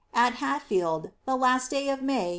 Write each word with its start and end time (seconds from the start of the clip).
At 0.15 0.33
Hatfield, 0.41 1.11
the 1.27 1.35
last 1.35 1.69
day 1.69 1.87
of 1.89 2.01
May, 2.01 2.29
1563." 2.29 2.29